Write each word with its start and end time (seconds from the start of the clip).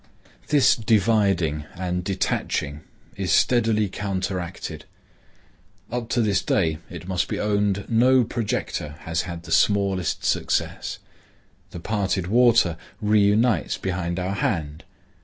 This 0.47 0.75
dividing 0.75 1.65
and 1.75 2.03
detaching 2.03 2.81
is 3.17 3.31
steadily 3.31 3.87
counteracted. 3.87 4.85
Up 5.91 6.09
to 6.09 6.21
this 6.21 6.41
day 6.41 6.79
it 6.89 7.07
must 7.07 7.27
be 7.27 7.39
owned 7.39 7.85
no 7.87 8.23
projector 8.23 8.95
has 9.01 9.21
had 9.29 9.43
the 9.43 9.51
smallest 9.51 10.25
success. 10.25 10.97
The 11.69 11.79
parted 11.79 12.25
water 12.25 12.77
reunites 12.99 13.77
behind 13.77 14.17
our 14.17 14.33
hand. 14.33 14.85